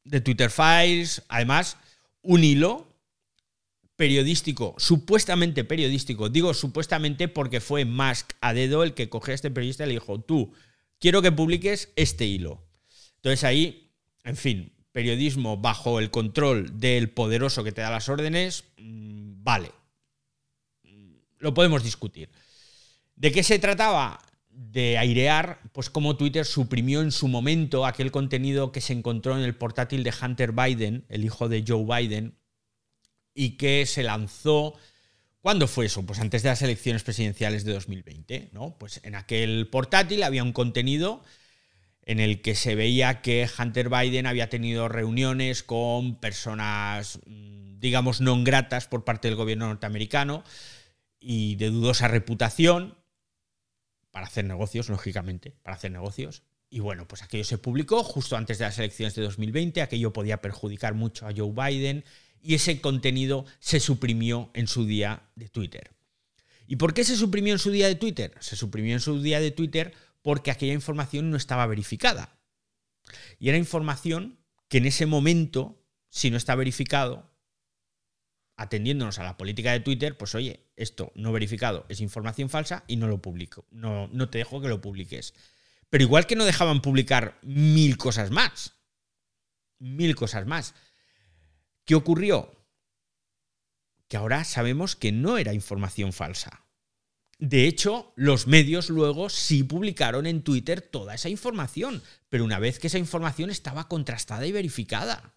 The 0.09 0.21
Twitter 0.21 0.49
Files, 0.49 1.23
además, 1.29 1.77
un 2.21 2.43
hilo 2.43 2.87
periodístico, 3.95 4.75
supuestamente 4.77 5.63
periodístico, 5.63 6.29
digo 6.29 6.53
supuestamente 6.53 7.27
porque 7.27 7.61
fue 7.61 7.85
Musk 7.85 8.33
a 8.41 8.53
dedo 8.53 8.83
el 8.83 8.93
que 8.93 9.09
cogió 9.09 9.31
a 9.31 9.35
este 9.35 9.51
periodista 9.51 9.85
y 9.85 9.87
le 9.87 9.93
dijo, 9.93 10.19
tú, 10.19 10.53
quiero 10.99 11.21
que 11.21 11.31
publiques 11.31 11.91
este 11.95 12.25
hilo. 12.25 12.67
Entonces 13.17 13.43
ahí, 13.43 13.93
en 14.23 14.35
fin, 14.35 14.74
periodismo 14.95 15.57
bajo 15.57 15.99
el 15.99 16.09
control 16.09 16.79
del 16.79 17.09
poderoso 17.09 17.65
que 17.65 17.73
te 17.73 17.81
da 17.81 17.91
las 17.91 18.07
órdenes, 18.07 18.63
mm, 18.77 19.43
vale, 19.43 19.73
lo 21.37 21.53
podemos 21.53 21.83
discutir. 21.83 22.29
¿De 23.17 23.33
qué 23.33 23.43
se 23.43 23.59
trataba? 23.59 24.21
De 24.49 24.97
airear, 24.97 25.59
pues 25.73 25.89
como 25.89 26.15
Twitter 26.15 26.45
suprimió 26.45 27.01
en 27.01 27.11
su 27.11 27.27
momento 27.27 27.85
aquel 27.85 28.09
contenido 28.09 28.71
que 28.71 28.79
se 28.79 28.93
encontró 28.93 29.37
en 29.37 29.43
el 29.43 29.57
portátil 29.57 30.01
de 30.05 30.13
Hunter 30.21 30.53
Biden, 30.53 31.03
el 31.09 31.25
hijo 31.25 31.49
de 31.49 31.65
Joe 31.67 31.83
Biden, 31.83 32.37
y 33.33 33.57
que 33.57 33.85
se 33.85 34.01
lanzó. 34.01 34.75
¿Cuándo 35.41 35.67
fue 35.67 35.87
eso? 35.87 36.05
Pues 36.05 36.19
antes 36.19 36.41
de 36.41 36.47
las 36.47 36.61
elecciones 36.61 37.03
presidenciales 37.03 37.65
de 37.65 37.73
2020, 37.73 38.51
¿no? 38.53 38.77
Pues 38.79 39.01
en 39.03 39.15
aquel 39.15 39.67
portátil 39.67 40.23
había 40.23 40.41
un 40.41 40.53
contenido 40.53 41.21
en 42.05 42.19
el 42.19 42.41
que 42.41 42.55
se 42.55 42.75
veía 42.75 43.21
que 43.21 43.49
Hunter 43.57 43.89
Biden 43.89 44.27
había 44.27 44.49
tenido 44.49 44.87
reuniones 44.87 45.63
con 45.63 46.19
personas, 46.19 47.19
mm, 47.25 47.79
digamos, 47.79 48.21
no 48.21 48.41
gratas 48.43 48.87
por 48.87 49.03
parte 49.03 49.27
del 49.27 49.35
gobierno 49.35 49.67
norteamericano 49.67 50.43
y 51.19 51.55
de 51.55 51.71
dudosa 51.71 52.07
reputación 52.07 52.95
para 54.11 54.27
hacer 54.27 54.45
negocios, 54.45 54.89
lógicamente, 54.89 55.55
para 55.63 55.75
hacer 55.75 55.91
negocios. 55.91 56.43
Y 56.69 56.79
bueno, 56.79 57.07
pues 57.07 57.23
aquello 57.23 57.43
se 57.43 57.57
publicó 57.57 58.03
justo 58.03 58.37
antes 58.37 58.59
de 58.59 58.65
las 58.65 58.77
elecciones 58.77 59.15
de 59.15 59.23
2020, 59.23 59.81
aquello 59.81 60.13
podía 60.13 60.41
perjudicar 60.41 60.93
mucho 60.93 61.27
a 61.27 61.33
Joe 61.35 61.51
Biden 61.51 62.03
y 62.41 62.53
ese 62.53 62.81
contenido 62.81 63.45
se 63.59 63.79
suprimió 63.79 64.51
en 64.53 64.67
su 64.67 64.85
día 64.85 65.23
de 65.35 65.49
Twitter. 65.49 65.91
¿Y 66.67 66.75
por 66.77 66.93
qué 66.93 67.03
se 67.03 67.15
suprimió 67.15 67.53
en 67.53 67.59
su 67.59 67.71
día 67.71 67.87
de 67.87 67.95
Twitter? 67.95 68.33
Se 68.39 68.55
suprimió 68.55 68.93
en 68.93 68.99
su 68.99 69.21
día 69.21 69.39
de 69.39 69.51
Twitter 69.51 69.93
porque 70.25 70.49
aquella 70.49 70.73
información 70.73 71.29
no 71.29 71.37
estaba 71.37 71.67
verificada. 71.67 72.39
Y 73.37 73.49
era 73.49 73.59
información 73.59 74.39
que 74.69 74.79
en 74.79 74.87
ese 74.87 75.05
momento, 75.05 75.85
si 76.09 76.31
no 76.31 76.37
está 76.37 76.55
verificado, 76.55 77.31
atendiéndonos 78.57 79.19
a 79.19 79.23
la 79.23 79.37
política 79.37 79.71
de 79.71 79.81
Twitter, 79.81 80.17
pues 80.17 80.33
oye, 80.33 80.65
esto 80.77 81.11
no 81.13 81.31
verificado 81.31 81.85
es 81.89 82.01
información 82.01 82.49
falsa 82.49 82.85
y 82.87 82.95
no 82.95 83.07
lo 83.07 83.21
publico. 83.21 83.67
No, 83.69 84.07
no 84.07 84.27
te 84.31 84.39
dejo 84.39 84.61
que 84.61 84.67
lo 84.67 84.81
publiques. 84.81 85.35
Pero 85.91 86.05
igual 86.05 86.25
que 86.25 86.35
no 86.35 86.45
dejaban 86.45 86.81
publicar 86.81 87.37
mil 87.43 87.95
cosas 87.95 88.31
más. 88.31 88.73
Mil 89.77 90.15
cosas 90.15 90.47
más. 90.47 90.73
¿Qué 91.83 91.93
ocurrió? 91.93 92.65
Que 94.07 94.17
ahora 94.17 94.43
sabemos 94.43 94.95
que 94.95 95.11
no 95.11 95.37
era 95.37 95.53
información 95.53 96.13
falsa. 96.13 96.64
De 97.37 97.67
hecho, 97.67 98.13
los 98.15 98.47
medios 98.47 98.89
luego 98.89 99.29
sí 99.29 99.63
publicaron 99.63 100.25
en 100.25 100.41
Twitter 100.41 100.81
toda 100.81 101.15
esa 101.15 101.27
información, 101.27 102.01
pero 102.29 102.45
una 102.45 102.59
vez 102.59 102.79
que 102.79 102.87
esa 102.87 102.97
información 102.97 103.49
estaba 103.49 103.89
contrastada 103.89 104.45
y 104.47 104.53
verificada. 104.53 105.35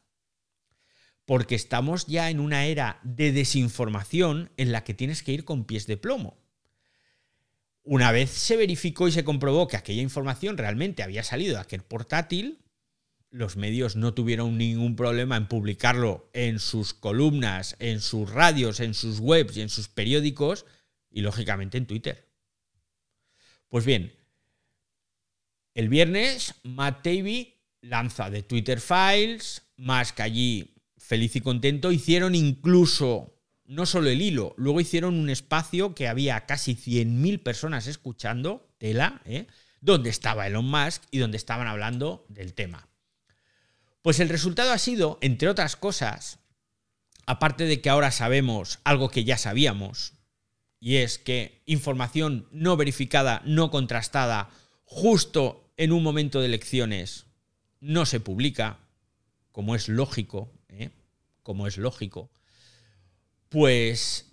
Porque 1.24 1.56
estamos 1.56 2.06
ya 2.06 2.30
en 2.30 2.40
una 2.40 2.66
era 2.66 3.00
de 3.02 3.32
desinformación 3.32 4.52
en 4.56 4.70
la 4.70 4.84
que 4.84 4.94
tienes 4.94 5.22
que 5.22 5.32
ir 5.32 5.44
con 5.44 5.64
pies 5.64 5.86
de 5.86 5.96
plomo. 5.96 6.38
Una 7.82 8.12
vez 8.12 8.30
se 8.30 8.56
verificó 8.56 9.08
y 9.08 9.12
se 9.12 9.24
comprobó 9.24 9.66
que 9.66 9.76
aquella 9.76 10.02
información 10.02 10.56
realmente 10.56 11.02
había 11.02 11.24
salido 11.24 11.54
de 11.54 11.60
aquel 11.60 11.82
portátil, 11.82 12.60
los 13.30 13.56
medios 13.56 13.96
no 13.96 14.14
tuvieron 14.14 14.56
ningún 14.56 14.94
problema 14.94 15.36
en 15.36 15.48
publicarlo 15.48 16.30
en 16.32 16.60
sus 16.60 16.94
columnas, 16.94 17.76
en 17.78 18.00
sus 18.00 18.30
radios, 18.30 18.80
en 18.80 18.94
sus 18.94 19.18
webs 19.18 19.56
y 19.56 19.62
en 19.62 19.68
sus 19.68 19.88
periódicos 19.88 20.64
y 21.18 21.20
lógicamente 21.20 21.76
en 21.76 21.86
Twitter. 21.86 22.28
Pues 23.66 23.84
bien, 23.84 24.14
el 25.74 25.88
viernes 25.88 26.54
Matt 26.62 27.02
Taibbi 27.02 27.56
lanza 27.80 28.30
de 28.30 28.44
Twitter 28.44 28.80
Files, 28.80 29.62
más 29.76 30.12
que 30.12 30.22
allí 30.22 30.74
feliz 30.96 31.34
y 31.34 31.40
contento, 31.40 31.90
hicieron 31.90 32.36
incluso 32.36 33.36
no 33.64 33.84
solo 33.84 34.10
el 34.10 34.22
hilo, 34.22 34.54
luego 34.58 34.80
hicieron 34.80 35.16
un 35.16 35.28
espacio 35.28 35.92
que 35.96 36.06
había 36.06 36.46
casi 36.46 36.76
100.000 36.76 37.42
personas 37.42 37.88
escuchando, 37.88 38.72
tela, 38.78 39.20
¿eh? 39.24 39.48
donde 39.80 40.10
estaba 40.10 40.46
Elon 40.46 40.70
Musk 40.70 41.02
y 41.10 41.18
donde 41.18 41.36
estaban 41.36 41.66
hablando 41.66 42.26
del 42.28 42.54
tema. 42.54 42.88
Pues 44.02 44.20
el 44.20 44.28
resultado 44.28 44.70
ha 44.70 44.78
sido, 44.78 45.18
entre 45.20 45.48
otras 45.48 45.74
cosas, 45.74 46.38
aparte 47.26 47.64
de 47.64 47.80
que 47.80 47.90
ahora 47.90 48.12
sabemos 48.12 48.78
algo 48.84 49.10
que 49.10 49.24
ya 49.24 49.36
sabíamos, 49.36 50.17
y 50.80 50.96
es 50.96 51.18
que 51.18 51.62
información 51.66 52.48
no 52.52 52.76
verificada, 52.76 53.42
no 53.44 53.70
contrastada, 53.70 54.50
justo 54.84 55.72
en 55.76 55.92
un 55.92 56.02
momento 56.02 56.40
de 56.40 56.46
elecciones, 56.46 57.26
no 57.80 58.06
se 58.06 58.20
publica, 58.20 58.78
como 59.52 59.74
es 59.74 59.88
lógico, 59.88 60.52
¿eh? 60.68 60.90
como 61.42 61.66
es 61.66 61.78
lógico, 61.78 62.30
pues 63.48 64.32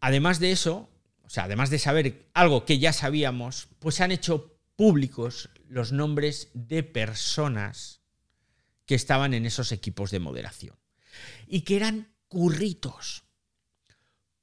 además 0.00 0.40
de 0.40 0.52
eso, 0.52 0.88
o 1.22 1.30
sea, 1.30 1.44
además 1.44 1.70
de 1.70 1.78
saber 1.78 2.28
algo 2.34 2.64
que 2.64 2.78
ya 2.78 2.92
sabíamos, 2.92 3.68
pues 3.78 4.00
han 4.00 4.12
hecho 4.12 4.56
públicos 4.76 5.50
los 5.68 5.92
nombres 5.92 6.50
de 6.54 6.82
personas 6.82 8.00
que 8.84 8.94
estaban 8.94 9.34
en 9.34 9.46
esos 9.46 9.72
equipos 9.72 10.10
de 10.10 10.20
moderación 10.20 10.76
y 11.46 11.62
que 11.62 11.76
eran 11.76 12.14
curritos, 12.28 13.24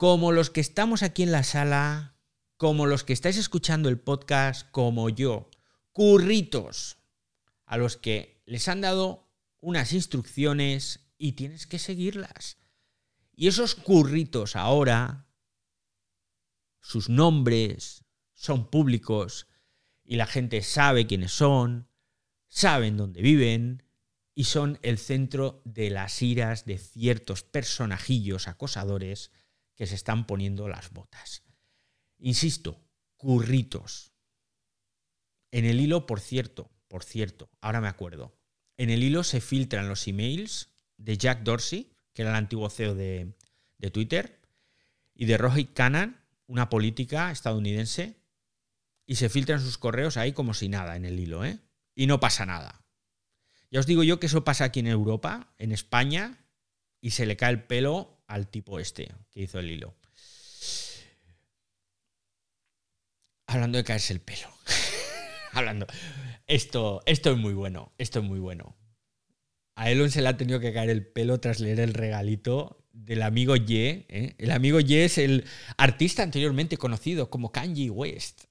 como 0.04 0.34
los 0.34 0.50
que 0.50 0.60
estamos 0.60 1.02
aquí 1.02 1.24
en 1.24 1.32
la 1.32 1.44
sala, 1.44 2.18
como 2.58 2.88
los 2.88 3.06
que 3.06 3.14
estáis 3.14 3.38
escuchando 3.38 3.88
el 3.88 4.02
podcast, 4.02 4.70
como 4.72 5.08
yo, 5.08 5.50
curritos 5.94 6.98
a 7.66 7.78
los 7.78 7.96
que 7.96 8.44
les 8.46 8.68
han 8.68 8.82
dado 8.82 9.32
unas 9.62 9.94
instrucciones 9.94 11.10
y 11.18 11.32
tienes 11.32 11.68
que 11.68 11.80
seguirlas. 11.80 12.58
Y 13.32 13.48
esos 13.48 13.76
curritos 13.76 14.58
ahora, 14.58 15.30
sus 16.82 17.08
nombres 17.08 18.04
son 18.34 18.70
públicos 18.70 19.48
y 20.04 20.18
la 20.18 20.26
gente 20.26 20.64
sabe 20.64 21.08
quiénes 21.08 21.32
son, 21.32 21.88
saben 22.50 22.98
dónde 22.98 23.22
viven 23.22 23.84
y 24.36 24.44
son 24.44 24.80
el 24.82 24.98
centro 24.98 25.62
de 25.64 25.90
las 25.92 26.22
iras 26.22 26.66
de 26.66 26.78
ciertos 26.78 27.44
personajillos 27.44 28.50
acosadores 28.50 29.32
que 29.76 29.88
se 29.88 29.96
están 29.96 30.26
poniendo 30.28 30.68
las 30.68 30.92
botas. 30.92 31.44
Insisto, 32.20 32.82
curritos. 33.18 34.14
En 35.52 35.66
el 35.66 35.80
hilo, 35.80 36.06
por 36.06 36.20
cierto, 36.20 36.72
por 36.88 37.04
cierto, 37.04 37.50
ahora 37.62 37.82
me 37.82 37.88
acuerdo, 37.88 38.38
en 38.78 38.90
el 38.90 39.04
hilo 39.04 39.24
se 39.24 39.42
filtran 39.42 39.90
los 39.90 40.08
emails 40.08 40.70
de 40.98 41.18
Jack 41.18 41.44
Dorsey, 41.44 41.96
que 42.14 42.22
era 42.24 42.32
el 42.32 42.38
antiguo 42.38 42.70
CEO 42.70 42.96
de, 42.96 43.36
de 43.78 43.92
Twitter, 43.92 44.42
y 45.14 45.26
de 45.26 45.38
Rohit 45.38 45.74
Khanna, 45.74 46.26
una 46.48 46.70
política 46.70 47.32
estadounidense, 47.32 48.18
y 49.06 49.16
se 49.16 49.30
filtran 49.30 49.60
sus 49.60 49.78
correos 49.78 50.18
ahí 50.18 50.34
como 50.34 50.54
si 50.54 50.70
nada 50.70 50.96
en 50.96 51.06
el 51.06 51.20
hilo, 51.20 51.44
¿eh? 51.46 51.60
Y 51.96 52.08
no 52.08 52.20
pasa 52.20 52.46
nada. 52.46 52.84
Ya 53.70 53.80
os 53.80 53.86
digo 53.86 54.04
yo 54.04 54.20
que 54.20 54.28
eso 54.28 54.44
pasa 54.44 54.66
aquí 54.66 54.80
en 54.80 54.88
Europa, 54.88 55.54
en 55.58 55.72
España, 55.72 56.46
y 57.02 57.12
se 57.12 57.26
le 57.26 57.38
cae 57.38 57.52
el 57.52 57.64
pelo 57.64 58.23
al 58.34 58.48
tipo 58.48 58.80
este 58.80 59.12
que 59.32 59.42
hizo 59.42 59.60
el 59.60 59.70
hilo. 59.70 59.96
Hablando 63.46 63.78
de 63.78 63.84
caerse 63.84 64.14
el 64.14 64.22
pelo. 64.22 64.50
Hablando. 65.52 65.86
Esto, 66.48 67.04
esto 67.06 67.32
es 67.32 67.38
muy 67.38 67.54
bueno. 67.54 67.94
Esto 67.98 68.20
es 68.20 68.26
muy 68.26 68.40
bueno. 68.40 68.76
A 69.76 69.92
Elon 69.92 70.10
se 70.10 70.22
le 70.22 70.30
ha 70.30 70.38
tenido 70.38 70.60
que 70.60 70.74
caer 70.74 70.90
el 70.90 71.06
pelo 71.06 71.40
tras 71.40 71.60
leer 71.60 71.80
el 71.80 71.94
regalito 71.94 72.84
del 72.92 73.22
amigo 73.22 73.56
Ye. 73.56 74.06
¿eh? 74.10 74.36
El 74.40 74.52
amigo 74.52 74.80
Ye 74.80 75.06
es 75.06 75.20
el 75.20 75.46
artista 75.78 76.24
anteriormente 76.24 76.78
conocido 76.78 77.30
como 77.30 77.52
Kanye 77.52 77.92
West. 77.92 78.46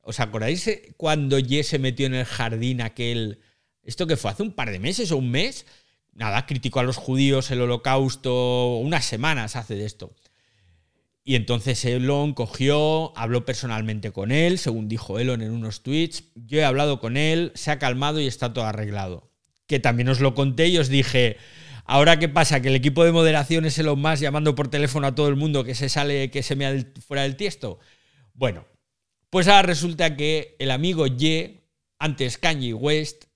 ¿Os 0.00 0.18
acordáis 0.18 0.68
cuando 0.96 1.38
Ye 1.38 1.62
se 1.62 1.78
metió 1.78 2.06
en 2.06 2.14
el 2.14 2.24
jardín 2.24 2.80
aquel... 2.80 3.40
Esto 3.82 4.06
que 4.06 4.16
fue 4.16 4.30
hace 4.30 4.42
un 4.42 4.52
par 4.52 4.70
de 4.70 4.78
meses 4.78 5.10
o 5.10 5.16
un 5.16 5.30
mes, 5.30 5.66
nada, 6.14 6.46
criticó 6.46 6.80
a 6.80 6.84
los 6.84 6.96
judíos, 6.96 7.50
el 7.50 7.60
holocausto, 7.60 8.76
unas 8.76 9.04
semanas 9.04 9.56
hace 9.56 9.74
de 9.74 9.86
esto. 9.86 10.14
Y 11.22 11.34
entonces 11.36 11.84
Elon 11.84 12.32
cogió, 12.32 13.16
habló 13.16 13.44
personalmente 13.44 14.10
con 14.10 14.32
él, 14.32 14.58
según 14.58 14.88
dijo 14.88 15.18
Elon 15.18 15.42
en 15.42 15.52
unos 15.52 15.82
tweets. 15.82 16.24
Yo 16.34 16.58
he 16.58 16.64
hablado 16.64 16.98
con 16.98 17.16
él, 17.16 17.52
se 17.54 17.70
ha 17.70 17.78
calmado 17.78 18.20
y 18.20 18.26
está 18.26 18.52
todo 18.52 18.64
arreglado. 18.64 19.30
que 19.66 19.78
también 19.78 20.08
os 20.08 20.18
lo 20.18 20.34
conté 20.34 20.66
y 20.66 20.78
os 20.78 20.88
dije, 20.88 21.36
ahora 21.84 22.18
qué 22.18 22.28
pasa, 22.28 22.60
que 22.60 22.68
el 22.68 22.74
equipo 22.74 23.04
de 23.04 23.12
moderación 23.12 23.64
es 23.64 23.78
Elon 23.78 24.00
Musk 24.00 24.22
llamando 24.22 24.56
por 24.56 24.66
teléfono 24.66 25.06
a 25.06 25.14
todo 25.14 25.28
el 25.28 25.36
mundo 25.36 25.62
que 25.62 25.76
se 25.76 25.88
sale, 25.88 26.28
que 26.32 26.42
se 26.42 26.56
me 26.56 26.86
fuera 27.06 27.22
del 27.22 27.36
tiesto. 27.36 27.78
Bueno, 28.34 28.66
pues 29.30 29.46
ahora 29.46 29.62
resulta 29.62 30.16
que 30.16 30.56
el 30.58 30.72
amigo 30.72 31.06
Ye, 31.06 31.68
antes 32.00 32.36
Kanye 32.36 32.74
West, 32.74 33.26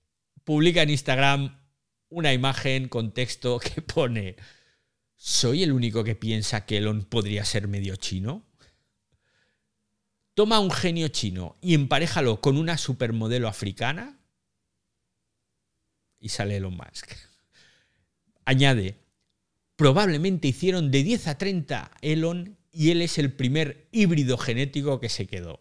publica 0.43 0.81
en 0.81 0.89
Instagram 0.89 1.57
una 2.15 2.31
imagen 2.31 2.87
con 2.87 3.13
texto 3.13 3.59
que 3.75 3.81
pone, 3.81 4.37
¿soy 5.17 5.63
el 5.63 5.73
único 5.73 6.03
que 6.03 6.15
piensa 6.15 6.65
que 6.65 6.77
Elon 6.77 7.03
podría 7.03 7.43
ser 7.43 7.67
medio 7.67 7.97
chino? 7.97 8.45
Toma 10.33 10.59
un 10.59 10.71
genio 10.71 11.09
chino 11.09 11.57
y 11.61 11.73
emparejalo 11.73 12.41
con 12.41 12.57
una 12.57 12.77
supermodelo 12.77 13.47
africana 13.47 14.17
y 16.19 16.29
sale 16.29 16.57
Elon 16.57 16.75
Musk. 16.75 17.11
Añade, 18.45 18.97
probablemente 19.75 20.47
hicieron 20.47 20.91
de 20.91 21.03
10 21.03 21.27
a 21.27 21.37
30 21.37 21.91
Elon 22.01 22.57
y 22.71 22.91
él 22.91 23.01
es 23.01 23.17
el 23.17 23.33
primer 23.33 23.87
híbrido 23.91 24.37
genético 24.37 24.99
que 24.99 25.09
se 25.09 25.27
quedó. 25.27 25.59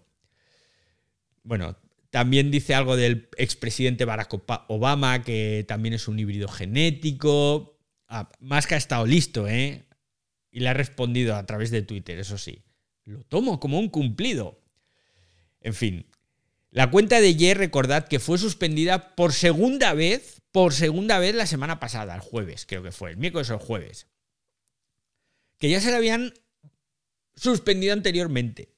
Bueno, 1.43 1.77
también 2.15 2.53
dice 2.53 2.77
algo 2.77 2.95
del 2.95 3.29
expresidente 3.39 4.05
Barack 4.05 4.33
Obama, 4.69 5.25
que 5.25 5.65
también 5.67 5.95
es 5.95 6.07
un 6.07 6.17
híbrido 6.17 6.47
genético. 6.47 7.77
Ah, 8.07 8.31
ha 8.49 8.59
estado 8.77 9.05
listo, 9.05 9.49
¿eh? 9.49 9.85
Y 10.53 10.61
le 10.61 10.69
ha 10.69 10.75
respondido 10.75 11.35
a 11.35 11.45
través 11.45 11.73
de 11.73 11.83
Twitter, 11.83 12.17
eso 12.21 12.39
sí. 12.39 12.63
Lo 13.03 13.25
tomo 13.25 13.59
como 13.59 13.81
un 13.81 13.89
cumplido. 13.89 14.63
En 15.61 15.75
fin, 15.75 16.07
la 16.71 16.89
cuenta 16.89 17.21
de 17.21 17.35
Ye, 17.35 17.53
recordad 17.53 18.07
que 18.07 18.21
fue 18.21 18.39
suspendida 18.39 19.17
por 19.17 19.33
segunda 19.33 19.93
vez, 19.93 20.41
por 20.53 20.73
segunda 20.73 21.19
vez 21.19 21.35
la 21.35 21.47
semana 21.47 21.81
pasada, 21.81 22.15
el 22.15 22.21
jueves, 22.21 22.65
creo 22.65 22.85
que 22.85 22.93
fue, 22.93 23.11
el 23.11 23.17
miércoles 23.17 23.51
o 23.51 23.55
el 23.55 23.59
jueves. 23.59 24.07
Que 25.59 25.69
ya 25.69 25.81
se 25.81 25.91
la 25.91 25.97
habían 25.97 26.33
suspendido 27.35 27.93
anteriormente. 27.93 28.73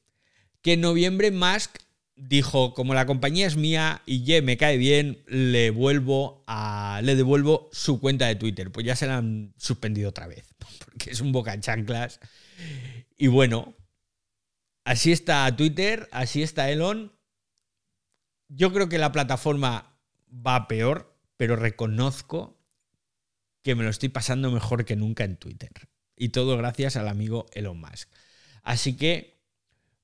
Que 0.62 0.72
en 0.72 0.80
noviembre 0.80 1.30
Musk 1.30 1.85
dijo, 2.16 2.74
como 2.74 2.94
la 2.94 3.06
compañía 3.06 3.46
es 3.46 3.56
mía 3.56 4.02
y 4.06 4.24
Ye 4.24 4.42
me 4.42 4.56
cae 4.56 4.76
bien, 4.76 5.22
le 5.26 5.70
vuelvo 5.70 6.44
a. 6.46 7.00
le 7.04 7.14
devuelvo 7.14 7.68
su 7.72 8.00
cuenta 8.00 8.26
de 8.26 8.36
Twitter. 8.36 8.72
Pues 8.72 8.84
ya 8.84 8.96
se 8.96 9.06
la 9.06 9.18
han 9.18 9.54
suspendido 9.56 10.10
otra 10.10 10.26
vez. 10.26 10.54
Porque 10.84 11.10
es 11.10 11.20
un 11.20 11.32
boca 11.32 11.58
chanclas. 11.60 12.20
Y 13.18 13.28
bueno, 13.28 13.76
Así 14.86 15.10
está 15.10 15.54
Twitter, 15.56 16.08
así 16.12 16.44
está 16.44 16.70
Elon. 16.70 17.12
Yo 18.46 18.72
creo 18.72 18.88
que 18.88 18.98
la 18.98 19.10
plataforma 19.10 19.98
va 20.30 20.68
peor, 20.68 21.18
pero 21.36 21.56
reconozco 21.56 22.64
que 23.62 23.74
me 23.74 23.82
lo 23.82 23.90
estoy 23.90 24.10
pasando 24.10 24.52
mejor 24.52 24.84
que 24.84 24.94
nunca 24.94 25.24
en 25.24 25.38
Twitter. 25.38 25.72
Y 26.14 26.28
todo 26.28 26.56
gracias 26.56 26.94
al 26.94 27.08
amigo 27.08 27.46
Elon 27.52 27.80
Musk. 27.80 28.08
Así 28.62 28.96
que, 28.96 29.42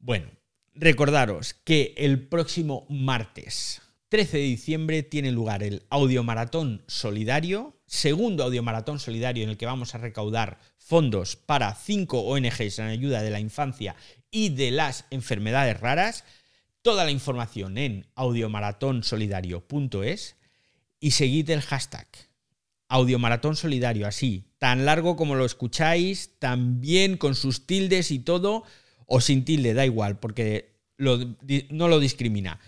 bueno, 0.00 0.32
recordaros 0.74 1.54
que 1.54 1.94
el 1.96 2.28
próximo 2.28 2.86
martes 2.88 3.82
13 4.12 4.36
de 4.36 4.42
diciembre 4.42 5.02
tiene 5.02 5.32
lugar 5.32 5.62
el 5.62 5.84
Audio 5.88 6.22
Maratón 6.22 6.84
Solidario, 6.86 7.80
segundo 7.86 8.44
Audio 8.44 8.62
Maratón 8.62 8.98
Solidario 8.98 9.42
en 9.42 9.48
el 9.48 9.56
que 9.56 9.64
vamos 9.64 9.94
a 9.94 9.98
recaudar 9.98 10.58
fondos 10.76 11.36
para 11.36 11.74
cinco 11.74 12.20
ONGs 12.20 12.78
en 12.78 12.88
ayuda 12.88 13.22
de 13.22 13.30
la 13.30 13.40
infancia 13.40 13.96
y 14.30 14.50
de 14.50 14.70
las 14.70 15.06
enfermedades 15.10 15.80
raras. 15.80 16.26
Toda 16.82 17.04
la 17.04 17.10
información 17.10 17.78
en 17.78 18.06
audiomaratonsolidario.es 18.14 20.36
y 21.00 21.12
seguid 21.12 21.48
el 21.48 21.62
hashtag 21.62 22.06
Audiomaratón 22.88 23.56
Solidario, 23.56 24.06
así, 24.06 24.44
tan 24.58 24.84
largo 24.84 25.16
como 25.16 25.36
lo 25.36 25.46
escucháis, 25.46 26.38
también 26.38 27.16
con 27.16 27.34
sus 27.34 27.66
tildes 27.66 28.10
y 28.10 28.18
todo, 28.18 28.64
o 29.06 29.20
sin 29.20 29.44
tilde, 29.44 29.74
da 29.74 29.84
igual, 29.84 30.18
porque 30.18 30.76
no 30.98 31.88
lo 31.88 32.00
discrimina. 32.00 32.60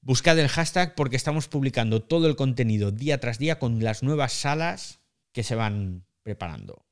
Buscad 0.00 0.38
el 0.38 0.48
hashtag 0.48 0.94
porque 0.94 1.16
estamos 1.16 1.48
publicando 1.48 2.02
todo 2.02 2.26
el 2.26 2.36
contenido 2.36 2.90
día 2.90 3.20
tras 3.20 3.38
día 3.38 3.58
con 3.58 3.82
las 3.82 4.02
nuevas 4.02 4.32
salas 4.32 5.00
que 5.32 5.42
se 5.42 5.54
van 5.54 6.04
preparando 6.22 6.84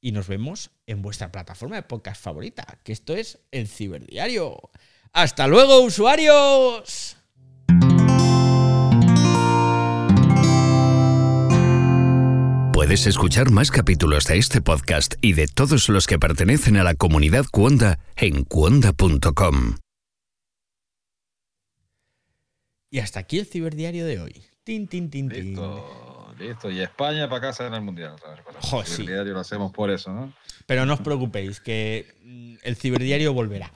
y 0.00 0.12
nos 0.12 0.28
vemos 0.28 0.70
en 0.86 1.02
vuestra 1.02 1.32
plataforma 1.32 1.76
de 1.76 1.82
podcast 1.82 2.22
favorita, 2.22 2.78
que 2.84 2.92
esto 2.92 3.14
es 3.14 3.38
el 3.50 3.68
Ciberdiario. 3.68 4.70
¡Hasta 5.12 5.46
luego, 5.46 5.80
usuarios! 5.80 7.17
Puedes 12.78 13.08
escuchar 13.08 13.50
más 13.50 13.72
capítulos 13.72 14.26
de 14.26 14.38
este 14.38 14.62
podcast 14.62 15.16
y 15.20 15.32
de 15.32 15.48
todos 15.48 15.88
los 15.88 16.06
que 16.06 16.16
pertenecen 16.16 16.76
a 16.76 16.84
la 16.84 16.94
comunidad 16.94 17.44
Cuonda 17.50 17.98
en 18.14 18.44
cuonda.com. 18.44 19.78
Y 22.88 23.00
hasta 23.00 23.18
aquí 23.18 23.40
el 23.40 23.46
ciberdiario 23.46 24.06
de 24.06 24.20
hoy. 24.20 24.44
Tin, 24.62 24.86
tin, 24.86 25.10
tin, 25.10 25.28
tin. 25.28 25.58
Listo, 26.38 26.70
y 26.70 26.80
España 26.80 27.28
para 27.28 27.40
casa 27.40 27.66
en 27.66 27.74
el 27.74 27.82
Mundial. 27.82 28.14
Jo, 28.60 28.84
sí. 28.84 29.02
El 29.02 29.08
diario 29.08 29.32
lo 29.32 29.40
hacemos 29.40 29.72
por 29.72 29.90
eso, 29.90 30.12
¿no? 30.12 30.32
Pero 30.66 30.86
no 30.86 30.94
os 30.94 31.00
preocupéis, 31.00 31.58
que 31.58 32.14
mm, 32.22 32.58
el 32.62 32.76
ciberdiario 32.76 33.32
volverá. 33.32 33.72